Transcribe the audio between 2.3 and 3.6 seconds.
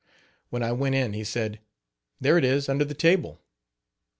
it is under the table.